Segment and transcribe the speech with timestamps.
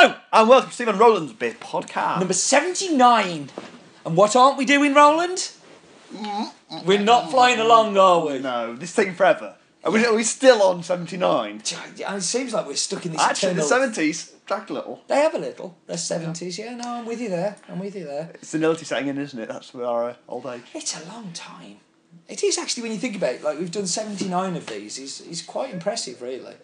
[0.00, 2.20] Hello, And welcome to Stephen Rowland's Beer Podcast.
[2.20, 3.50] number 79.
[4.06, 5.50] And what aren't we doing, Roland?
[6.86, 8.38] We're not flying along, are we?
[8.38, 9.56] no, this is taking forever.
[9.82, 11.62] Are we, are we still on 79?
[11.64, 13.88] It seems like we're stuck in this Actually, the eternal...
[13.88, 15.02] 70s dragged a little.
[15.08, 15.76] They have a little.
[15.88, 16.58] They're 70s.
[16.58, 17.56] Yeah, no, I'm with you there.
[17.68, 18.30] I'm with you there.
[18.34, 19.48] It's senility setting in, isn't it?
[19.48, 20.62] That's our uh, old age.
[20.74, 21.78] It's a long time.
[22.28, 23.42] It is actually when you think about it.
[23.42, 24.96] Like we've done seventy nine of these.
[24.96, 26.54] It's, it's quite impressive, really.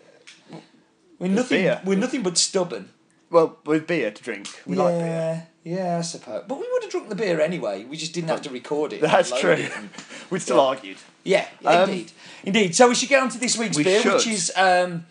[1.19, 1.63] We're nothing.
[1.63, 1.81] beer.
[1.85, 2.91] We're nothing but stubborn.
[3.35, 4.47] Well, with beer to drink.
[4.65, 5.47] We yeah, like beer.
[5.65, 6.45] yeah, I suppose.
[6.47, 7.83] But we would have drunk the beer anyway.
[7.83, 9.01] We just didn't have to record it.
[9.01, 9.51] That's true.
[9.51, 9.91] it and-
[10.31, 10.63] We'd still Yeah.
[10.63, 10.97] argued.
[11.25, 12.13] Yeah, Um, indeed,
[12.45, 12.77] indeed.
[12.77, 15.07] So we should get on to this week's We beer, which is um,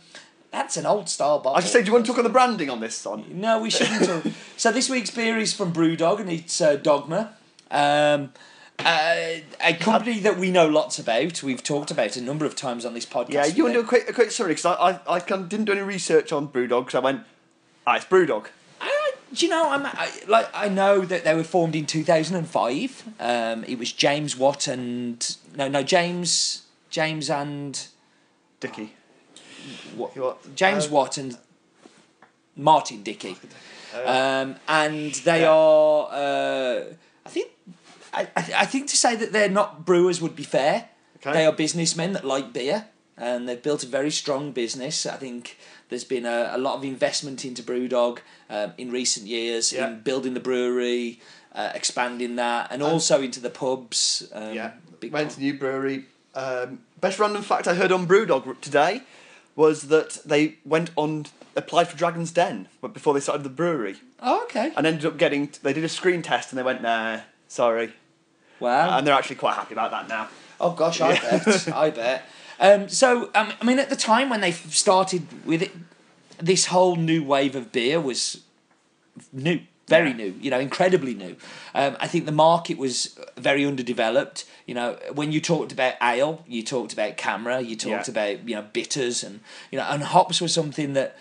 [0.51, 1.57] that's an old style bottle.
[1.57, 3.25] I just say, do you want to talk on the branding on this one?
[3.41, 4.05] No, we shouldn't.
[4.05, 4.53] have.
[4.57, 7.33] so this week's beer is from BrewDog and it's uh, Dogma.
[7.71, 8.31] Um,
[8.79, 9.15] uh,
[9.61, 11.43] a company that we know lots about.
[11.43, 13.33] We've talked about a number of times on this podcast.
[13.33, 14.53] Yeah, you want to do a quick, a quick summary?
[14.53, 17.23] Because I, I, I didn't do any research on Brewdog, because I went,
[17.87, 18.47] ah, it's Brewdog.
[18.81, 19.69] I, do you know?
[19.69, 23.03] I'm I, like I know that they were formed in two thousand and five.
[23.19, 27.87] Um, it was James Watt and no, no James James and
[28.59, 28.93] Dicky.
[29.95, 30.55] what, What?
[30.55, 31.37] James Uh, Watt and
[32.55, 33.37] Martin Dickey.
[34.05, 35.51] Um, and they Yeah.
[35.51, 36.83] are, uh,
[37.25, 37.51] I think,
[38.13, 40.89] I, I, I think to say that they're not brewers would be fair.
[41.17, 41.31] Okay.
[41.33, 45.05] They are businessmen that like beer, and they've built a very strong business.
[45.05, 45.57] I think
[45.89, 48.19] there's been a, a lot of investment into BrewDog
[48.49, 49.87] um, in recent years Yeah.
[49.89, 51.19] in building the brewery,
[51.53, 54.27] uh, expanding that, and also into the pubs.
[54.33, 56.05] Um, Yeah, big went to new brewery.
[56.35, 59.01] Um, best random fact I heard on Brewdog today
[59.55, 64.41] was that they went on applied for Dragon's Den before they started the brewery Oh,
[64.45, 64.71] okay.
[64.75, 65.51] and ended up getting.
[65.61, 67.93] They did a screen test and they went, nah, sorry,
[68.59, 68.97] Wow.
[68.97, 70.29] and they're actually quite happy about that now.
[70.59, 71.21] Oh gosh, I Yeah.
[71.43, 71.67] bet.
[71.73, 72.25] I bet.
[72.59, 75.71] Um, so, um, I mean, at the time when they started with it,
[76.39, 78.41] this whole new wave of beer was
[79.31, 80.15] new, very Yeah.
[80.15, 80.35] new.
[80.39, 81.35] You know, incredibly new.
[81.75, 84.45] Um, I think the market was very underdeveloped.
[84.65, 88.11] You know, when you talked about ale, you talked about CAMRA, you talked Yeah.
[88.11, 89.41] about you know bitters, and
[89.71, 91.17] you know, and hops were something that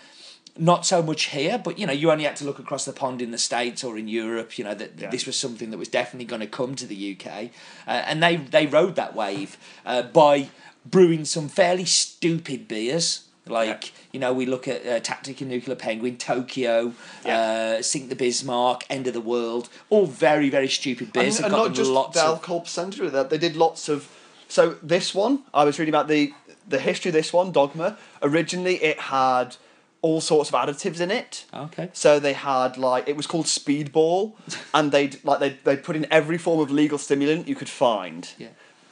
[0.57, 3.21] not so much here, but you know, you only had to look across the pond
[3.21, 5.09] in the States or in Europe, you know, that Yeah.
[5.09, 7.49] this was something that was definitely going to come to the UK.
[7.87, 10.49] Uh, and they, they rode that wave uh, by
[10.85, 13.21] brewing some fairly stupid beers.
[13.47, 13.91] Like, Yeah.
[14.13, 16.93] you know, we look at uh, Tactical Nuclear Penguin, Tokyo,
[17.25, 17.75] Yeah.
[17.79, 21.39] uh, Sink the Bismarck, End of the World, all very, very stupid beers.
[21.39, 23.29] and got not just lots the of, alcohol percentage with that.
[23.31, 24.07] They did lots of.
[24.47, 26.31] So this one, I was reading about the
[26.69, 27.97] the history of this one, Dogma.
[28.21, 29.57] Originally, it had
[30.03, 31.45] all sorts of additives in it.
[31.53, 31.89] Okay.
[31.93, 34.33] So they had like it was called Speedball,
[34.75, 38.29] and they'd like they they put in every form of legal stimulant you could find.
[38.37, 38.49] Yeah.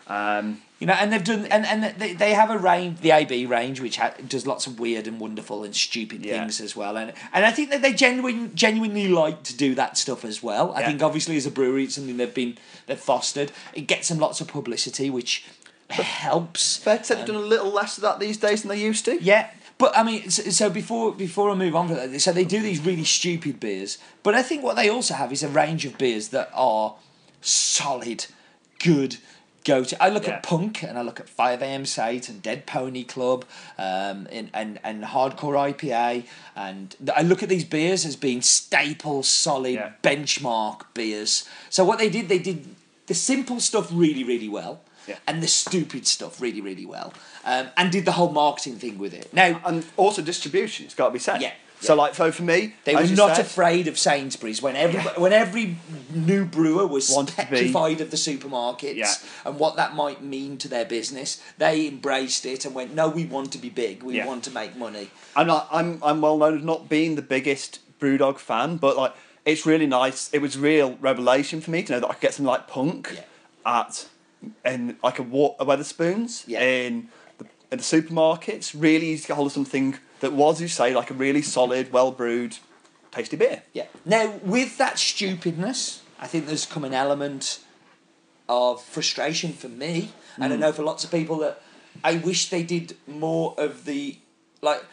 [0.08, 3.46] Um, You know, and they've done, and, and they, they have a range, the AB
[3.46, 6.40] range, which ha- does lots of weird and wonderful and stupid Yeah.
[6.40, 6.98] things as well.
[6.98, 10.66] And and I think that they genuine, genuinely like to do that stuff as well.
[10.76, 10.88] I Yeah.
[10.88, 12.58] think obviously as a brewery, it's something they've been
[12.88, 13.52] they've fostered.
[13.74, 15.46] It gets them lots of publicity, which
[15.92, 16.78] helps.
[16.78, 19.06] fair to say they've done a little less of that these days than they used
[19.06, 19.22] to.
[19.22, 19.50] Yeah,
[19.82, 22.62] but I mean, so, so before before I move on from that, so they do
[22.62, 25.98] these really stupid beers, but I think what they also have is a range of
[25.98, 26.96] beers that are
[27.42, 28.28] solid,
[28.80, 29.18] good.
[29.64, 30.04] Go to.
[30.04, 30.36] I look Yeah.
[30.38, 33.46] at punk and I look at Five AM Saint and Dead Pony Club,
[33.78, 36.26] um, and, and and hardcore IPA,
[36.56, 39.92] and I look at these beers as being staple, solid, Yeah.
[40.04, 41.46] benchmark beers.
[41.70, 42.76] So what they did, they did
[43.08, 44.82] the simple stuff really, really well,
[45.12, 45.18] Yeah.
[45.28, 47.14] and the stupid stuff really, really well,
[47.46, 49.34] um, and did the whole marketing thing with it.
[49.34, 51.42] Now, And also distribution, it's got to be said.
[51.42, 55.02] Yeah, So like, so for me, they were not said, afraid of Sainsbury's when every
[55.02, 55.20] Yeah.
[55.24, 55.78] when every
[56.14, 59.14] new brewer was petrified of the supermarkets Yeah.
[59.46, 61.42] and what that might mean to their business.
[61.58, 64.04] They embraced it and went, "No, we want to be big.
[64.04, 64.28] We Yeah.
[64.28, 65.68] want to make money." I'm not.
[65.72, 66.00] I'm.
[66.04, 70.30] I'm well known as not being the biggest BrewDog fan, but like, it's really nice.
[70.34, 73.18] It was real revelation for me to know that I could get something like Punk
[73.66, 74.06] at
[74.66, 76.62] in like a, wa- a Wetherspoons Yeah.
[76.62, 78.74] in the in the supermarkets.
[78.78, 81.92] Really easy to get hold of something that was, you say, like a really solid,
[81.92, 82.58] well brewed,
[83.12, 83.64] tasty beer.
[83.74, 83.86] Yeah.
[84.06, 87.60] Now, with that stupidness, I think there's come an element
[88.50, 90.60] of frustration for me, and I Mm.
[90.60, 91.62] know for lots of people that
[92.04, 94.18] I wish they did more of the
[94.62, 94.84] like.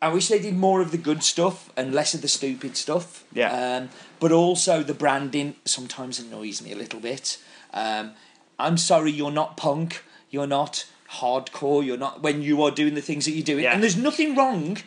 [0.00, 3.22] I wish they did more of the good stuff and less of the stupid stuff.
[3.32, 3.52] Yeah.
[3.76, 3.88] Um,
[4.18, 7.38] but also the branding sometimes annoys me a little bit.
[7.72, 8.12] Um,
[8.62, 10.02] I'm sorry, you're not punk.
[10.30, 10.86] You're not
[11.18, 11.84] hardcore.
[11.84, 13.64] You're not when you are doing the things that you're doing.
[13.64, 13.72] Yeah.
[13.74, 14.78] And there's nothing wrong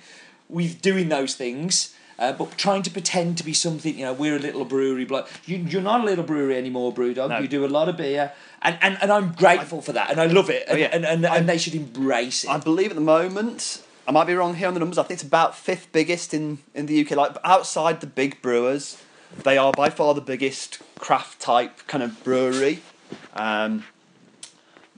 [0.49, 1.93] with doing those things.
[2.17, 5.29] Uh, but trying to pretend to be something, you know, we're a little brewery, but
[5.45, 7.27] you, you're not a little brewery anymore, Brewdog.
[7.27, 7.39] No.
[7.39, 8.31] You do a lot of beer,
[8.61, 10.89] and, and, and I'm grateful for that, and I love it, and, Oh, yeah.
[10.93, 12.49] and, and, I- and they should embrace it.
[12.49, 14.97] I believe at the moment I might be wrong here on the numbers.
[14.97, 17.17] I think it's about fifth biggest in, in the UK.
[17.17, 18.97] Like outside the big brewers,
[19.43, 22.79] they are by far the biggest craft type kind of brewery.
[23.33, 23.83] Um,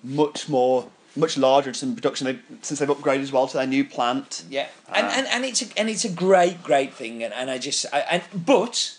[0.04, 3.84] much more, much larger in production they, since they've upgraded as well to their new
[3.84, 4.44] plant.
[4.50, 7.50] Yeah, and, Uh, and, and it's a, and it's a great great thing, and, and
[7.50, 8.98] I just I, and but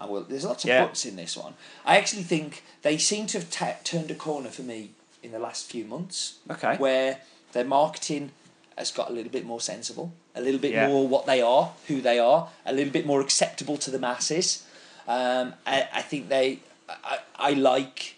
[0.00, 0.22] I will.
[0.24, 0.84] There's lots of Yeah.
[0.84, 1.54] buts in this one.
[1.86, 4.90] I actually think they seem to have ta turned a corner for me
[5.22, 6.34] in the last few months.
[6.50, 6.76] Okay.
[6.76, 7.18] where
[7.52, 8.30] their marketing
[8.76, 10.86] has got a little bit more sensible, a little bit Yeah.
[10.88, 14.62] more what they are, who they are, a little bit more acceptable to the masses.
[15.08, 18.14] Um, I, I think they, I, I like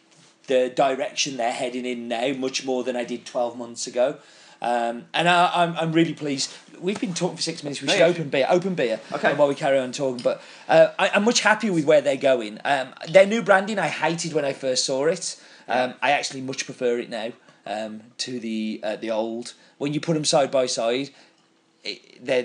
[0.51, 4.19] the direction they're heading in now much more than I did 12 months ago.
[4.61, 6.53] Um, and I, I'm, I'm really pleased.
[6.81, 7.81] We've been talking for six minutes.
[7.81, 8.47] We should open beer.
[8.51, 9.01] Open beer.
[9.13, 9.33] Okay.
[9.35, 12.59] While we carry on talking, but uh, I, I'm much happy with where they're going.
[12.65, 15.41] Um, their new branding, I hated when I first saw it.
[15.69, 17.33] Um, I actually much prefer it now
[17.65, 19.55] um, to the uh, the old.
[19.79, 21.11] When you put them side by side,
[22.21, 22.43] they're,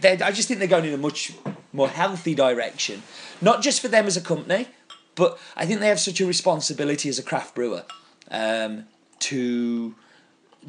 [0.00, 1.32] they're, I just think they're going in a much
[1.72, 3.02] more healthy direction.
[3.42, 4.68] Not just for them as a company,
[5.18, 7.82] but I think they have such a responsibility as a craft brewer
[8.30, 8.84] um,
[9.18, 9.94] to,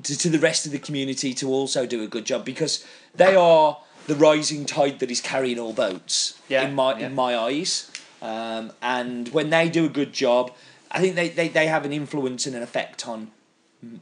[0.04, 3.36] to to the rest of the community to also do a good job because they
[3.36, 6.40] are the rising tide that is carrying all boats.
[6.50, 7.06] Yeah, in my yeah.
[7.06, 7.92] in my eyes,
[8.22, 10.52] um, and when they do a good job,
[10.92, 13.31] I think they, they, they have an influence and an effect on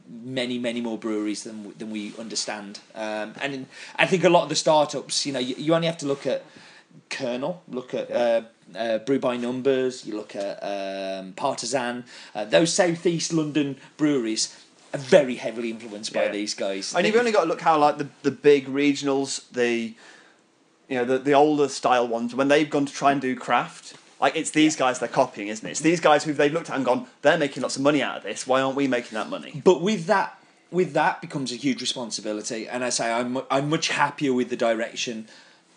[0.08, 2.80] many many more breweries than than we understand.
[2.94, 3.66] Um, and in,
[3.96, 6.26] I think a lot of the startups, you know, you, you only have to look
[6.26, 6.42] at
[7.10, 8.42] Kernel, look at uh,
[8.76, 12.04] uh, Brew by Numbers, you look at um, Partisan,
[12.34, 14.56] uh, those southeast London breweries
[14.94, 16.32] are very heavily influenced by Yeah.
[16.32, 16.94] these guys.
[16.94, 19.94] And you've only got to look how like the, the big regionals, the
[20.88, 23.94] you know the, the older style ones, when they've gone to try and do craft,
[24.20, 25.70] like it's these guys they're copying, isn't it?
[25.72, 28.16] It's these guys who they've looked at and gone, they're making lots of money out
[28.16, 28.46] of this.
[28.46, 29.60] Why aren't we making that money?
[29.62, 30.38] But with that,
[30.70, 34.56] with that becomes a huge responsibility, and I say I'm I'm much happier with the
[34.56, 35.28] direction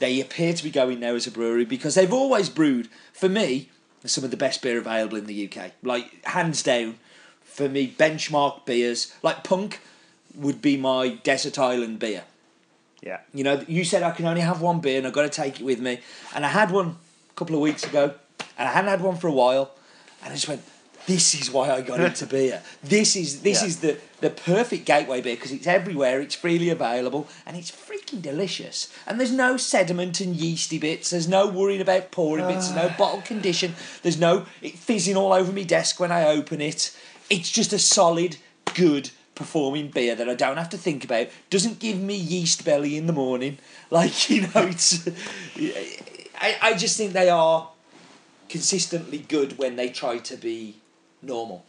[0.01, 3.69] they appear to be going now as a brewery because they've always brewed for me
[4.03, 6.97] some of the best beer available in the UK, like hands down.
[7.43, 9.79] For me, benchmark beers like Punk
[10.35, 12.23] would be my desert island beer.
[13.03, 13.19] Yeah.
[13.33, 15.59] You know, you said I can only have one beer and I've got to take
[15.59, 15.99] it with me.
[16.33, 16.97] And I had one
[17.29, 18.13] a couple of weeks ago
[18.57, 19.71] and I hadn't had one for a while.
[20.23, 20.61] And I just went,
[21.07, 22.61] this is why I got into beer.
[22.83, 23.67] This is this Yeah.
[23.67, 28.21] is the, the perfect gateway beer because it's everywhere, it's freely available, and it's freaking
[28.21, 28.93] delicious.
[29.05, 31.09] And there's no sediment and yeasty bits.
[31.09, 32.69] There's no worrying about pouring bits.
[32.69, 32.97] There's no ah.
[32.97, 33.75] bottle condition.
[34.03, 36.95] There's no it fizzing all over my desk when I open it.
[37.29, 38.37] It's just a solid,
[38.75, 41.27] good performing beer that I don't have to think about.
[41.49, 43.57] Doesn't give me yeast belly in the morning.
[43.91, 45.05] Like you know, it's.
[46.39, 47.67] I I just think they are
[48.47, 50.77] consistently good when they try to be
[51.21, 51.65] normal.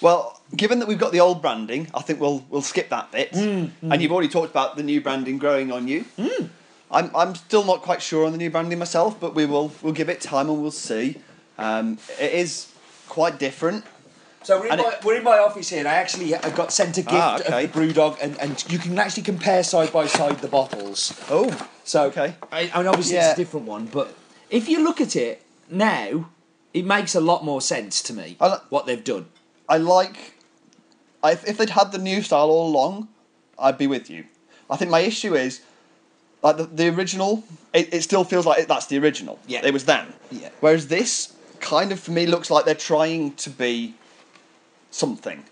[0.00, 3.32] Well, given that we've got the old branding, I think we'll we'll skip that bit.
[3.34, 6.04] And you've already talked about the new branding growing on you.
[6.90, 9.92] I'm I'm still not quite sure on the new branding myself, but we will we'll
[9.94, 11.16] give it time and we'll see.
[11.58, 12.72] Um, it is
[13.08, 13.84] quite different.
[14.42, 16.98] So we're in, my, we're in my office here, and I actually I got sent
[16.98, 17.64] a gift Ah, okay.
[17.64, 21.18] of the BrewDog, and, and you can actually compare side by side the bottles.
[21.30, 21.48] Oh,
[21.84, 22.34] So Okay.
[22.52, 23.30] I, I mean, obviously Yeah.
[23.30, 24.12] it's a different one, but
[24.50, 26.28] if you look at it now,
[26.74, 29.26] it makes a lot more sense to me I li- what they've done.
[29.66, 30.33] I like.
[31.24, 33.08] I, if they'd had the new style all along,
[33.58, 34.24] I'd be with you.
[34.70, 35.62] I think my issue is,
[36.42, 39.38] like the, the original, it, it still feels like it, that's the original.
[39.46, 39.62] Yeah.
[39.64, 40.12] It was them.
[40.30, 40.50] Yeah.
[40.60, 43.94] Whereas this kind of for me looks like they're trying to be
[44.90, 45.42] something.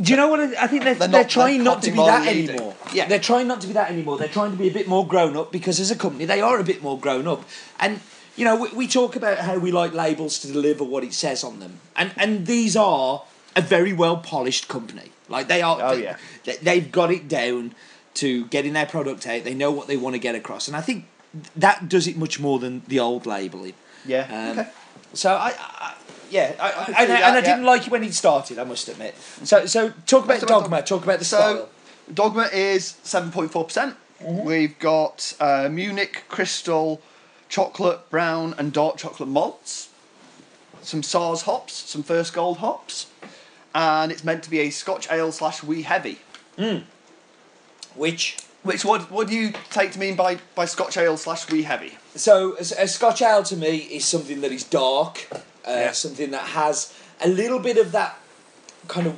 [0.00, 0.38] Do you know what?
[0.40, 2.50] I I think they're, They're they're, not- trying they're not to be that leading.
[2.50, 2.76] anymore.
[2.94, 3.08] Yeah.
[3.08, 4.16] They're trying not to be that anymore.
[4.18, 6.60] They're trying to be a bit more grown up because as a company, they are
[6.60, 7.42] a bit more grown up.
[7.80, 7.98] And,
[8.36, 11.42] you know, we, we talk about how we like labels to deliver what it says
[11.42, 11.80] on them.
[11.96, 13.22] And, and these are
[13.58, 15.10] a very well polished company.
[15.28, 15.78] Like, they are.
[15.80, 16.16] Oh, they, yeah.
[16.44, 17.74] they- They've got it down
[18.14, 19.44] to getting their product out.
[19.44, 20.66] They know what they want to get across.
[20.68, 21.06] And I think
[21.54, 23.74] that does it much more than the old labeling.
[24.06, 24.26] Yeah.
[24.52, 24.70] Um, okay.
[25.12, 25.94] So I, I
[26.30, 27.40] yeah, I, I, and, I, that, and I yeah.
[27.40, 28.58] didn't like it when it started.
[28.58, 29.14] I must admit.
[29.44, 30.82] So so talk about about dogma.
[30.82, 31.68] Talk about the So, style.
[32.12, 33.50] Dogma is 7.4%.
[33.52, 34.44] Mm-hmm.
[34.44, 37.00] We've got uh, Munich, Crystal,
[37.48, 39.90] chocolate, brown, and dark chocolate malts.
[40.82, 43.06] Some Saaz hops, some First Gold hops.
[43.78, 46.18] And it's meant to be a Scotch ale slash wee heavy.
[47.94, 51.62] Which Which, what, what do you take to mean by, by Scotch ale slash wee
[51.62, 51.96] heavy?
[52.16, 55.36] so a, a Scotch ale to me is something that is dark, uh,
[55.70, 55.92] Yeah.
[55.92, 58.18] something that has a little bit of that
[58.88, 59.14] kind of,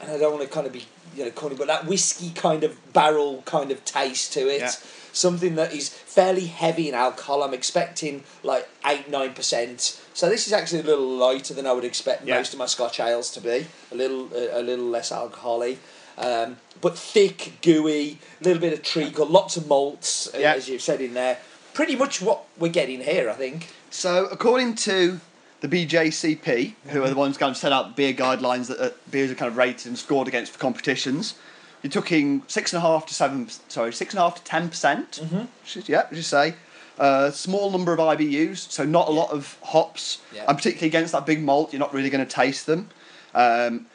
[0.00, 0.86] and I don't want to kind of be
[1.16, 4.60] you know corny, but that whiskey kind of barrel kind of taste to it.
[4.60, 4.70] Yeah.
[5.12, 7.42] Something that is fairly heavy in alcohol.
[7.42, 10.00] I'm expecting like eight nine percent.
[10.14, 12.36] So this is actually a little lighter than I would expect Yeah.
[12.36, 13.66] most of my Scotch ales to be.
[13.90, 15.78] A little uh, a little less alcoholy.
[16.16, 20.52] Um, but thick, gooey, a little bit of treacle, lots of malts, uh, Yeah.
[20.54, 21.38] as you've said in there.
[21.72, 23.68] Pretty much what we're getting here, I think.
[23.90, 25.20] So, according to
[25.60, 29.30] the BJCP, who are the ones kind of set out beer guidelines that uh, beers
[29.30, 31.34] are kind of rated and scored against for competitions,
[31.82, 33.48] you're talking six and a half to seven.
[33.68, 35.20] Sorry, six and a half to ten percent.
[35.22, 35.80] Mm-hmm.
[35.90, 36.54] Yeah, as you say.
[36.98, 40.44] Uh, small number of IBUs, so not a lot of hops, Yeah.
[40.46, 42.90] and particularly against that big malt, you're not really going to taste them.
[43.34, 43.86] Um,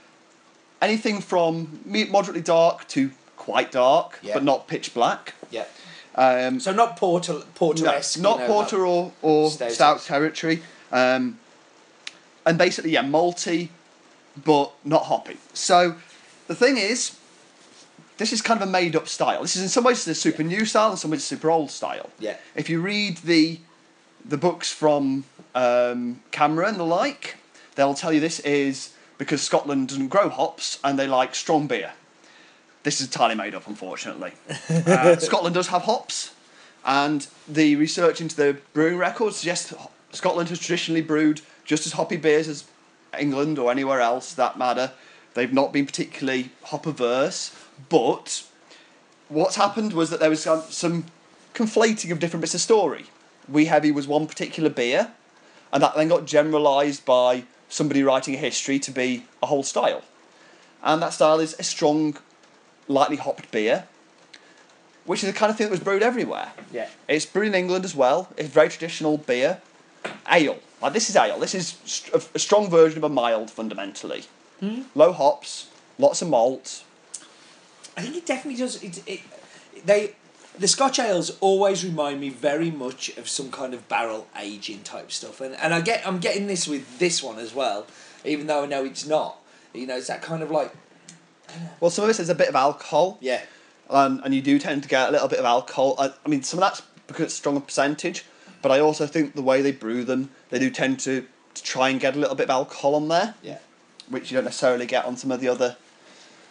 [0.81, 4.34] anything from moderately dark to quite dark, Yeah.
[4.34, 5.36] but not pitch black.
[5.51, 5.65] Yeah.
[6.15, 8.17] Um, So not porter, porter-esque.
[8.19, 9.72] no, not you know, porter or, or Stout.
[9.72, 10.63] stout, territory.
[10.91, 11.38] Um,
[12.45, 13.69] and basically, yeah, malty,
[14.43, 15.37] but not hoppy.
[15.53, 15.95] So
[16.47, 17.17] the thing is,
[18.17, 19.41] this is kind of a made up style.
[19.41, 21.71] This is in some ways a super new style, in some ways a super old
[21.71, 22.09] style.
[22.19, 22.37] Yeah.
[22.55, 23.59] If you read the
[24.27, 25.23] the books from
[25.53, 27.37] um, CAMRA and the like,
[27.75, 31.93] they'll tell you this is because Scotland doesn't grow hops and they like strong beer.
[32.81, 34.33] This is entirely made up, unfortunately.
[34.69, 36.33] Uh, Scotland does have hops,
[36.85, 39.73] and the research into the brewing records suggests
[40.11, 42.63] Scotland has traditionally brewed just as hoppy beers as
[43.19, 44.91] England or anywhere else that matter.
[45.34, 47.55] They've not been particularly hop averse,
[47.89, 48.43] but
[49.27, 51.05] what's happened was that there was some, some
[51.53, 53.05] conflating of different bits of story.
[53.48, 55.12] Wee Heavy was one particular beer,
[55.74, 60.03] and that then got generalised by somebody writing a history to be a whole style.
[60.84, 62.17] And that style is a strong,
[62.88, 63.88] lightly hopped beer,
[65.05, 66.53] which is the kind of thing that was brewed everywhere.
[66.72, 66.89] Yeah.
[67.07, 68.29] It's brewed in England as well.
[68.38, 69.62] It's very traditional beer.
[70.31, 70.60] Ale.
[70.82, 71.39] Like this is ale.
[71.39, 74.25] This is st- a, a strong version of a mild fundamentally.
[74.60, 74.84] Hmm?
[74.94, 76.84] Low hops, lots of malt.
[77.98, 78.84] I think it definitely does.
[78.84, 79.22] It, it,
[79.86, 80.15] they,
[80.60, 85.12] the Scotch ales always remind me very much of some kind of barrel aging type
[85.12, 87.88] stuff, and and I get I'm getting this with this one as well,
[88.24, 89.38] even though I know it's not.
[89.74, 90.74] You know, it's that kind of like
[91.79, 93.17] Well, some of this is a bit of alcohol.
[93.22, 93.41] yeah,
[93.89, 95.96] and, and you do tend to get a little bit of alcohol.
[96.00, 98.24] I, I mean, some of that's because it's stronger percentage,
[98.65, 101.89] but I also think the way they brew them, they do tend to, to try
[101.89, 103.60] and get a little bit of alcohol on there, yeah.
[104.10, 105.77] which you don't necessarily get on some of the other.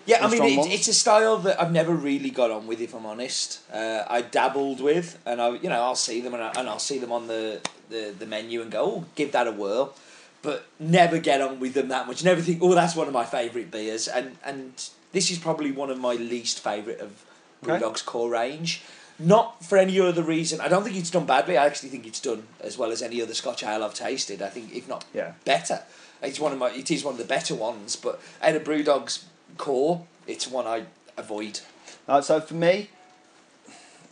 [0.07, 2.95] Yeah, I mean, it, it's a style that I've never really got on with, if
[2.95, 3.59] I'm honest.
[3.69, 6.79] Uh, I dabbled with, and I, you know, I'll see them and, I, and I'll
[6.79, 9.97] see them on the, the, the menu and go, oh, give that a whirl,
[10.41, 12.23] but never get on with them that much.
[12.23, 15.91] Never think, oh, that's one of my favourite beers, and and this is probably one
[15.91, 17.25] of my least favourite of
[17.65, 17.79] Okay.
[17.79, 18.83] Brewdog's core range.
[19.19, 20.61] Not for any other reason.
[20.61, 21.57] I don't think it's done badly.
[21.57, 24.43] I actually think it's done as well as any other Scotch ale I've tasted.
[24.43, 25.33] I think, if not Yeah.
[25.45, 25.83] better.
[26.23, 26.71] It's one of my.
[26.71, 29.25] It is one of the better ones, but out of Brewdog's
[29.59, 30.85] core, it's one I
[31.17, 31.61] avoid.
[32.09, 32.91] Uh, so for me,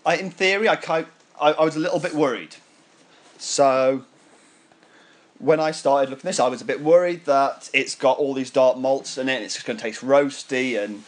[0.06, 1.06] I in theory, I, kind
[1.40, 2.56] I I was a little bit worried.
[3.38, 4.04] So
[5.38, 8.35] when I started looking at this, I was a bit worried that it's got all
[8.35, 11.02] these dark malts in it, and it's just going to taste roasty, and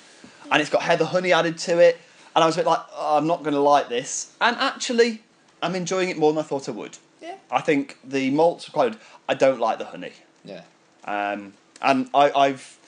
[0.51, 1.99] and it's got heather honey added to it,
[2.35, 4.33] and I was a bit like, oh, I'm not going to like this.
[4.41, 5.23] And actually,
[5.63, 6.99] I'm enjoying it more than I thought I would.
[7.23, 7.37] Yeah.
[7.51, 9.01] I think the malts are quite good.
[9.29, 10.13] I don't like the honey.
[10.45, 10.63] Yeah.
[11.05, 12.79] Um, and I, I've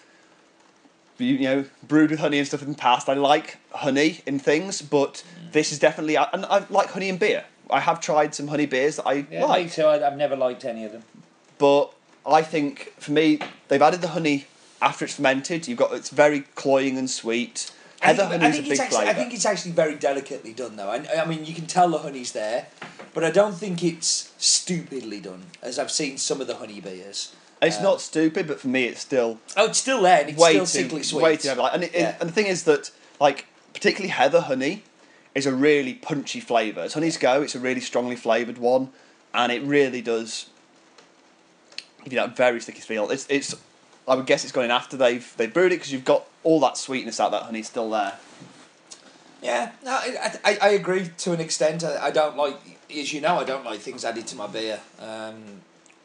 [1.19, 3.09] you, know brewed with honey and stuff in the past.
[3.09, 5.23] I like honey in things, but
[5.53, 7.45] this is definitely and I like honey in beer.
[7.71, 9.83] I have tried some honey beers that I Yeah, like, me too.
[9.85, 11.03] I, I've never liked any of them.
[11.59, 11.93] but
[12.27, 13.39] I think for me
[13.69, 14.47] they've added the honey
[14.83, 15.67] after it's fermented.
[15.69, 17.71] You've got it's very cloying and sweet.
[18.03, 20.89] I think, I think big it's actually, I think it's actually very delicately done, though.
[20.91, 22.67] I, I mean, you can tell the honey's there,
[23.15, 27.35] but I don't think it's stupidly done, as I've seen some of the honey beers.
[27.63, 30.39] It's Uh, not stupid, but for me it's still Oh, it's still there, and it's
[30.39, 31.23] way still sickly sweet.
[31.23, 31.55] way too.
[31.55, 32.15] Like, and, it, Yeah.
[32.21, 34.83] and the thing is that like particularly heather honey
[35.35, 36.83] is a really punchy flavour.
[36.83, 38.91] As honeys go, it's a really strongly flavoured one,
[39.33, 40.47] and it really does
[42.05, 43.11] give you that very sticky feel.
[43.11, 43.55] It's it's
[44.07, 46.61] I would guess it's gone in after they've they've brewed it because you've got all
[46.61, 48.15] that sweetness out that honey still there.
[49.43, 51.83] Yeah, no, I, I, I agree to an extent.
[51.83, 52.57] I, I don't like,
[52.97, 54.81] as you know, I don't like things added to my beer.
[55.01, 55.43] Um,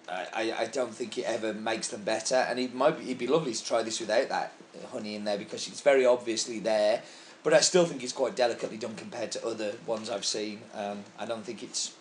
[0.09, 3.19] I, I, I don't think it ever makes them better, and it might be, it'd
[3.19, 4.53] be lovely to try this without that
[4.91, 7.03] honey in there because it's very obviously there.
[7.43, 10.61] But I still think it's quite delicately done compared to other ones I've seen.
[10.73, 11.93] Um, I don't think it's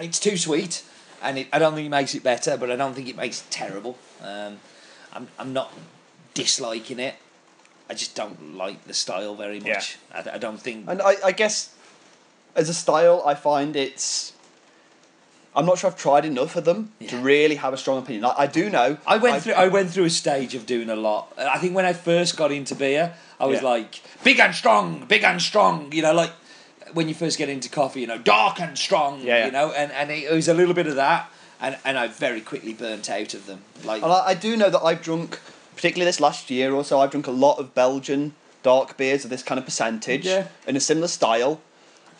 [0.00, 0.82] it's too sweet,
[1.22, 3.42] and it, I don't think it makes it better, but I don't think it makes
[3.42, 3.98] it terrible.
[4.22, 4.60] Um,
[5.12, 5.72] I'm I'm not
[6.32, 7.14] disliking it.
[7.90, 9.74] I just don't like the style very Yeah.
[9.74, 9.96] much.
[10.14, 10.88] I, I don't think.
[10.88, 11.74] And I, I guess
[12.56, 14.32] as a style, I find it's.
[15.56, 18.24] I'm not sure I've tried enough of them to really have a strong opinion.
[18.24, 18.96] I, I do know.
[19.06, 19.52] I went I- through.
[19.54, 21.32] I went through a stage of doing a lot.
[21.38, 23.68] I think when I first got into beer, I was Yeah.
[23.68, 25.92] like big and strong, big and strong.
[25.92, 26.32] You know, like
[26.92, 29.20] when you first get into coffee, you know, dark and strong.
[29.20, 29.46] Yeah, yeah.
[29.46, 32.40] You know, and and it was a little bit of that, and and I very
[32.40, 33.60] quickly burnt out of them.
[33.84, 35.38] Like And I, I do know that I've drunk,
[35.74, 39.30] particularly this last year or so, I've drunk a lot of Belgian dark beers of
[39.30, 40.48] this kind of percentage Yeah.
[40.66, 41.60] in a similar style,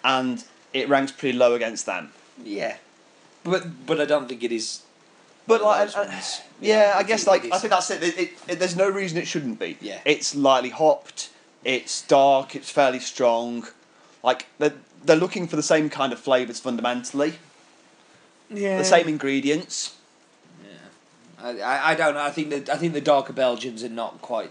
[0.04, 2.12] and it ranks pretty low against them.
[2.42, 2.76] Yeah,
[3.44, 4.82] but but I don't think it is.
[5.46, 8.02] But like, I- those yeah, I I guess like I think that's it.
[8.02, 8.58] It, it, it.
[8.58, 9.76] There's no reason it shouldn't be.
[9.80, 10.00] Yeah.
[10.04, 11.30] It's lightly hopped.
[11.64, 12.54] It's dark.
[12.54, 13.66] It's fairly strong.
[14.22, 17.34] Like they're they're looking for the same kind of flavors fundamentally.
[18.50, 19.94] Yeah, The same ingredients.
[21.44, 22.22] I, I, I don't know.
[22.22, 24.50] I think that I think the darker Belgians are not quite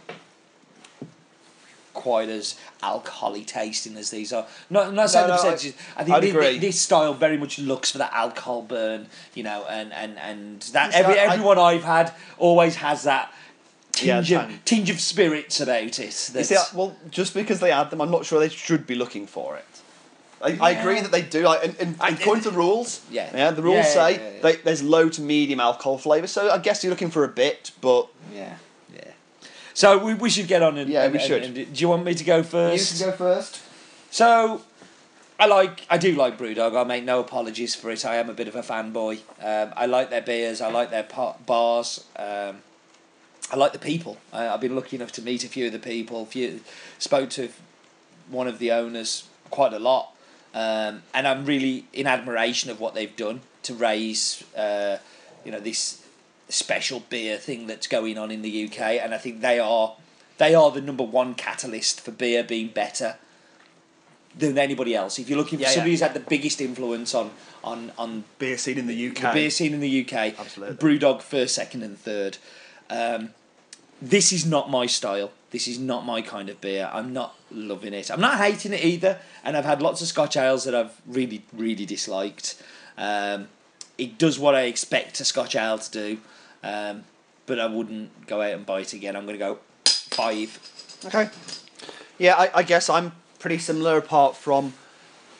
[1.94, 4.46] quite as alcoholy tasting as these are.
[4.70, 5.80] Not not saying No, the no, I- percentages.
[5.98, 6.58] I, think I'd thi- thi- agree.
[6.60, 10.94] this style very much looks for that alcohol burn, you know, and and and that
[10.94, 13.32] every I- I- everyone I've had always has that
[14.02, 16.00] Yeah, tinge of tinge of spirits about it.
[16.00, 18.96] You That's, see, well, just because they add them, I'm not sure they should be
[18.96, 19.66] looking for it.
[20.44, 21.44] I, I agree that they do.
[21.44, 23.30] Like, in, in, I- according to the rules, Yeah.
[23.34, 24.42] yeah, the rules Yeah, say yeah, yeah, yeah.
[24.42, 26.28] They, there's low to medium alcohol flavour.
[26.28, 28.58] So I guess you're looking for a bit, but yeah,
[28.94, 29.12] yeah.
[29.74, 31.44] So we, we should get on and Yeah, and- we and- should.
[31.44, 33.00] and- do you want me to go first?
[33.02, 33.62] go first.
[34.12, 34.62] So,
[35.40, 36.80] I like, I do like BrewDog.
[36.80, 38.06] I make no apologies for it.
[38.06, 39.20] I am a bit of a fanboy.
[39.42, 40.62] Um, I like their beers.
[40.62, 42.04] I like their pa- bars.
[42.16, 42.58] Um,
[43.52, 44.18] I like the people.
[44.32, 46.26] I, I've been lucky enough to meet a few of the people.
[46.26, 46.62] Few
[47.00, 47.50] spoke to
[48.30, 50.16] one of the owners quite a lot,
[50.54, 54.98] um, and I'm really in admiration of what they've done to raise, uh,
[55.44, 56.06] you know, this
[56.50, 58.80] special beer thing that's going on in the UK.
[58.80, 59.96] And I think they are,
[60.38, 63.16] they are the number one catalyst for beer being better
[64.38, 65.20] than anybody else.
[65.20, 65.94] If you're looking for Yeah, somebody yeah.
[65.94, 67.32] who's had the biggest influence on
[67.64, 69.16] on on Beer scene in the UK.
[69.16, 70.76] the beer scene in the UK, Absolutely.
[70.76, 72.38] BrewDog first, second, and third.
[72.90, 73.30] Um,
[74.02, 75.32] this is not my style.
[75.54, 76.90] This is not my kind of beer.
[76.92, 78.10] I'm not loving it.
[78.10, 79.20] I'm not hating it either.
[79.46, 82.62] And I've had lots of Scotch ales that I've really, really disliked.
[82.98, 83.50] Um,
[84.00, 86.18] it does what I expect a Scotch ale to do,
[86.64, 87.04] um,
[87.46, 89.16] but I wouldn't go out and buy it again.
[89.16, 90.58] I'm going to go five.
[91.06, 91.30] Okay.
[92.18, 93.96] Yeah, I, I guess I'm pretty similar.
[93.98, 94.74] Apart from,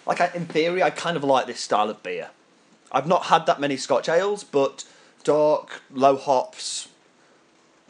[0.06, 2.30] like, I, in theory, I kind of like this style of beer.
[2.92, 4.86] I've not had that many Scotch ales, but
[5.24, 6.90] dark, low hops,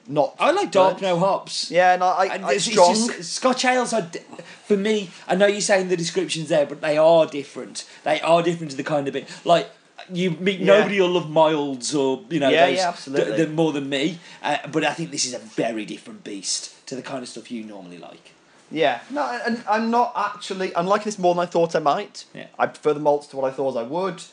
[0.08, 0.36] not.
[0.40, 1.72] I like dark, no hops.
[1.72, 2.94] Yeah, and I, I, And I it's, it's strong.
[2.94, 4.20] just, Scotch ales are, di-
[4.66, 5.10] for me.
[5.28, 7.88] I know you're saying the description's there, but they are different.
[8.04, 9.70] They are different to the kind of bit like
[10.12, 10.60] you meet.
[10.60, 10.66] Yeah.
[10.80, 13.26] Nobody will love milds or you know Yeah, those yeah, absolutely.
[13.26, 14.20] th- th- more than me.
[14.42, 17.50] Uh, but I think this is a very different beast to the kind of stuff
[17.52, 18.32] you normally like.
[18.72, 20.76] Yeah, no, and I'm not actually.
[20.76, 22.26] I'm liking this more than I thought I might.
[22.34, 22.48] Yeah.
[22.60, 24.24] I prefer the malts to what I thought I would.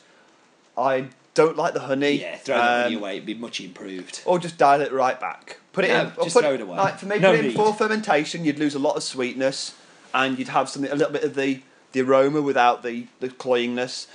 [0.79, 2.21] I don't like the honey.
[2.21, 3.13] Yeah, throw that money um, away.
[3.17, 4.23] It'd be much improved.
[4.25, 5.59] Or just dial it right back.
[5.73, 6.07] Put it No, in.
[6.17, 6.77] or just put throw it away.
[6.77, 7.57] Like, for me, No put it in need.
[7.57, 8.45] full fermentation.
[8.45, 9.75] You'd lose a lot of sweetness,
[10.13, 11.63] and you'd have something a little bit of the
[11.93, 14.07] the aroma without the the cloyingness.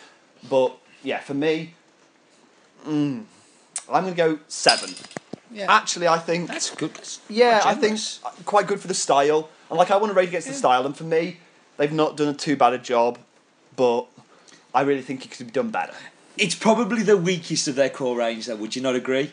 [0.50, 1.74] But yeah, for me,
[2.86, 3.24] mm,
[3.92, 4.94] I'm gonna go seven.
[5.52, 6.94] Yeah, Actually, I think that's good.
[6.96, 8.20] That's yeah, I think generous.
[8.46, 9.50] quite good for the style.
[9.70, 11.38] And like I want to rate against the style, and for me,
[11.78, 13.18] they've not done a too bad a job,
[13.76, 14.06] but
[14.74, 15.94] I really think it could be done better.
[16.38, 18.46] It's probably the weakest of their core range.
[18.46, 19.32] Though, would you not agree?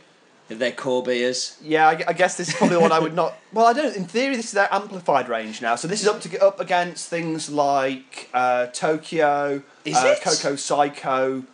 [0.50, 1.56] Of their core beers.
[1.62, 3.34] Yeah, I, I guess this is probably one I would not.
[3.52, 3.96] Well, I don't.
[3.96, 5.76] In theory, this is their amplified range now.
[5.76, 10.22] So this is up to get up against things like uh, Tokyo, Is uh, it?
[10.22, 11.44] Cocoa Psycho.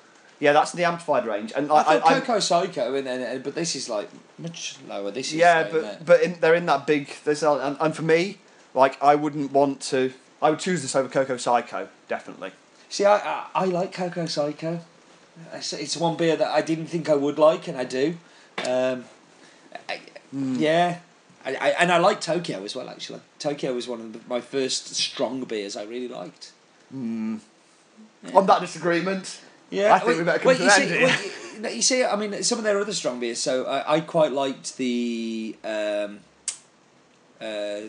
[0.41, 3.55] Yeah, that's the amplified range, and I I, thought I, Cocoa Psycho, and, and but
[3.57, 4.09] this is like
[4.39, 5.11] much lower.
[5.11, 7.13] This is yeah, but uh, but in, they're in that big.
[7.25, 8.39] There's and, and for me,
[8.73, 10.13] like I wouldn't want to.
[10.41, 12.53] I would choose this over Cocoa Psycho, definitely.
[12.89, 14.81] See, I, I, I like Cocoa Psycho.
[15.53, 18.17] It's, it's one beer that I didn't think I would like, and I do.
[18.67, 19.05] Um,
[19.89, 20.01] I,
[20.33, 20.99] Yeah,
[21.45, 22.89] I, I, and I like Tokyo as well.
[22.89, 26.53] Actually, Tokyo was one of the, my first strong beers I really liked.
[26.93, 27.41] On
[28.47, 31.07] that disagreement, Yeah, I think we better come to you an see, end here.
[31.07, 33.39] well, you, you see, I mean, some of their other strong beers.
[33.39, 35.57] So I, I quite liked the.
[35.65, 36.21] Um,
[37.41, 37.89] uh,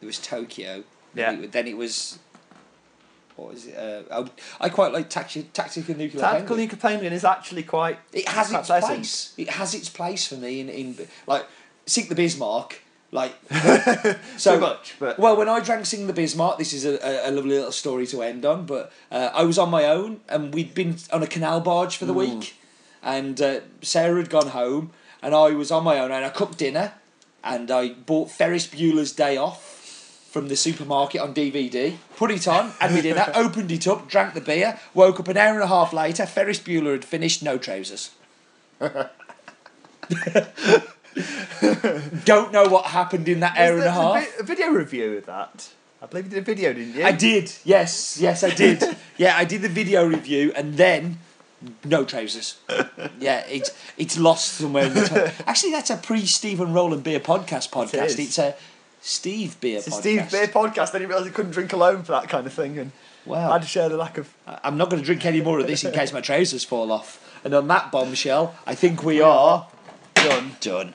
[0.00, 0.84] there was Tokyo.
[1.14, 1.32] Yeah.
[1.32, 2.18] It, then it was.
[3.36, 3.76] What was it?
[3.76, 4.24] Uh,
[4.60, 6.56] I, I quite like Tacti- Tactical Nuclear Tactical.
[6.56, 7.98] Nuclear Penguin is actually quite.
[8.12, 8.94] It has its pleasant.
[8.94, 9.34] place.
[9.36, 11.46] It has its place for me in, in like
[11.86, 12.80] Sink the Bismarck.
[13.14, 13.34] Like
[14.38, 17.30] So much, but well, when I drank Sink the Bismarck, this is a, a, a
[17.30, 18.64] lovely little story to end on.
[18.64, 22.06] But uh, I was on my own, and we'd been on a canal barge for
[22.06, 22.54] the week,
[23.02, 24.92] and uh, Sarah had gone home,
[25.22, 26.94] and I was on my own, and I cooked dinner,
[27.44, 29.81] and I bought Ferris Bueller's Day Off
[30.32, 34.32] from the supermarket on DVD, put it on, had my dinner, opened it up, drank
[34.32, 36.24] the beer, woke up an hour and a half later.
[36.24, 38.12] Ferris Bueller had finished, no trousers.
[42.24, 44.40] Don't know what happened in that hour and a half.
[44.40, 45.68] a video review of that.
[46.00, 47.04] I believe you did a video, didn't you?
[47.04, 47.52] I did.
[47.62, 48.82] Yes, yes, I did.
[49.18, 51.18] yeah, I did the video review, and then
[51.84, 52.58] no trousers.
[53.20, 54.86] yeah, it's it's lost somewhere.
[54.86, 55.32] In the time.
[55.46, 58.18] Actually, that's a pre Stephen Rowland Beer podcast podcast.
[58.18, 58.56] It's a
[59.04, 60.00] Steve Beer It's podcast.
[60.00, 60.92] Steve Beer podcast.
[60.92, 62.92] Then he realised he couldn't drink alone for that kind of thing, and
[63.26, 63.50] Wow.
[63.50, 64.32] I had to share the lack of.
[64.46, 67.18] I'm not going to drink any more of this in case my trousers fall off.
[67.44, 69.66] And on that bombshell, I think we are
[70.14, 70.56] Done.
[70.60, 70.94] done.